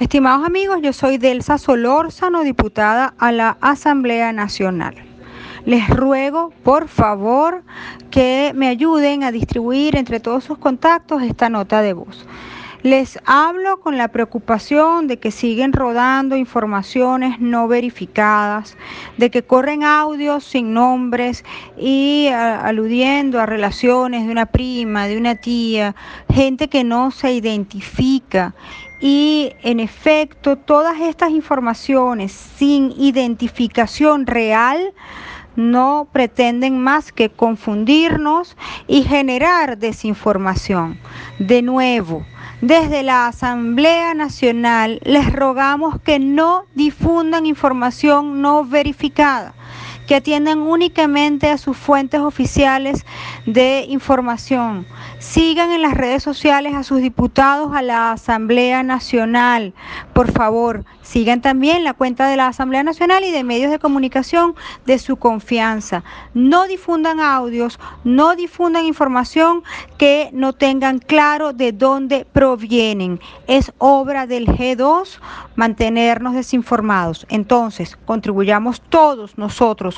Estimados 0.00 0.44
amigos, 0.44 0.80
yo 0.82 0.92
soy 0.92 1.18
Delsa 1.18 1.56
Solórzano, 1.56 2.42
diputada 2.42 3.14
a 3.16 3.30
la 3.30 3.56
Asamblea 3.60 4.32
Nacional. 4.32 4.96
Les 5.66 5.88
ruego, 5.88 6.52
por 6.64 6.88
favor, 6.88 7.62
que 8.10 8.50
me 8.56 8.66
ayuden 8.66 9.22
a 9.22 9.30
distribuir 9.30 9.94
entre 9.94 10.18
todos 10.18 10.42
sus 10.42 10.58
contactos 10.58 11.22
esta 11.22 11.48
nota 11.48 11.80
de 11.80 11.92
voz. 11.92 12.26
Les 12.84 13.18
hablo 13.24 13.80
con 13.80 13.96
la 13.96 14.08
preocupación 14.08 15.06
de 15.06 15.18
que 15.18 15.30
siguen 15.30 15.72
rodando 15.72 16.36
informaciones 16.36 17.40
no 17.40 17.66
verificadas, 17.66 18.76
de 19.16 19.30
que 19.30 19.42
corren 19.42 19.84
audios 19.84 20.44
sin 20.44 20.74
nombres 20.74 21.46
y 21.78 22.28
aludiendo 22.28 23.40
a 23.40 23.46
relaciones 23.46 24.26
de 24.26 24.32
una 24.32 24.44
prima, 24.44 25.06
de 25.06 25.16
una 25.16 25.34
tía, 25.34 25.96
gente 26.30 26.68
que 26.68 26.84
no 26.84 27.10
se 27.10 27.32
identifica 27.32 28.54
y 29.00 29.52
en 29.62 29.80
efecto, 29.80 30.56
todas 30.56 31.00
estas 31.00 31.30
informaciones 31.30 32.32
sin 32.32 32.92
identificación 33.00 34.26
real 34.26 34.92
no 35.56 36.06
pretenden 36.12 36.78
más 36.78 37.12
que 37.12 37.30
confundirnos 37.30 38.58
y 38.86 39.04
generar 39.04 39.78
desinformación. 39.78 40.98
De 41.38 41.62
nuevo, 41.62 42.26
desde 42.66 43.02
la 43.02 43.26
Asamblea 43.26 44.14
Nacional 44.14 44.98
les 45.04 45.30
rogamos 45.30 46.00
que 46.00 46.18
no 46.18 46.64
difundan 46.74 47.44
información 47.44 48.40
no 48.40 48.64
verificada 48.64 49.52
que 50.06 50.14
atiendan 50.14 50.60
únicamente 50.60 51.48
a 51.50 51.58
sus 51.58 51.76
fuentes 51.76 52.20
oficiales 52.20 53.04
de 53.46 53.86
información. 53.88 54.86
Sigan 55.18 55.70
en 55.70 55.82
las 55.82 55.94
redes 55.94 56.22
sociales 56.22 56.74
a 56.74 56.82
sus 56.82 57.00
diputados 57.00 57.74
a 57.74 57.82
la 57.82 58.12
Asamblea 58.12 58.82
Nacional. 58.82 59.72
Por 60.12 60.30
favor, 60.30 60.84
sigan 61.02 61.40
también 61.40 61.84
la 61.84 61.94
cuenta 61.94 62.28
de 62.28 62.36
la 62.36 62.48
Asamblea 62.48 62.82
Nacional 62.82 63.24
y 63.24 63.30
de 63.30 63.44
medios 63.44 63.70
de 63.70 63.78
comunicación 63.78 64.54
de 64.86 64.98
su 64.98 65.16
confianza. 65.16 66.04
No 66.34 66.66
difundan 66.66 67.20
audios, 67.20 67.78
no 68.04 68.36
difundan 68.36 68.84
información 68.84 69.62
que 69.96 70.30
no 70.32 70.52
tengan 70.52 70.98
claro 70.98 71.52
de 71.52 71.72
dónde 71.72 72.26
provienen. 72.30 73.20
Es 73.46 73.72
obra 73.78 74.26
del 74.26 74.46
G2 74.46 75.20
mantenernos 75.56 76.34
desinformados. 76.34 77.26
Entonces, 77.28 77.96
contribuyamos 78.04 78.80
todos 78.80 79.38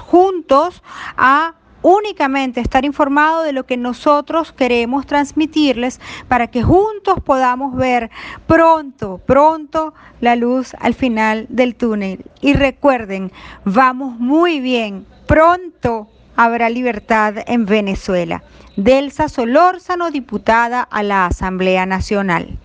juntos 0.01 0.83
a 1.17 1.55
únicamente 1.83 2.61
estar 2.61 2.85
informado 2.85 3.43
de 3.43 3.53
lo 3.53 3.65
que 3.65 3.77
nosotros 3.77 4.53
queremos 4.53 5.07
transmitirles 5.07 6.01
para 6.27 6.49
que 6.49 6.63
juntos 6.63 7.21
podamos 7.25 7.77
ver 7.77 8.11
pronto, 8.49 9.21
pronto 9.25 9.95
la 10.21 10.35
luz 10.35 10.75
al 10.81 10.95
final 10.95 11.47
del 11.49 11.77
túnel. 11.77 12.25
Y 12.41 12.55
recuerden, 12.55 13.31
vamos 13.65 14.19
muy 14.19 14.59
bien, 14.61 15.07
pronto 15.27 16.09
habrá 16.35 16.71
libertad 16.71 17.35
en 17.47 17.67
Venezuela. 17.67 18.43
Delsa 18.77 19.29
Solórzano, 19.29 20.11
diputada 20.11 20.83
a 20.83 21.03
la 21.03 21.27
Asamblea 21.27 21.87
Nacional. 21.87 22.59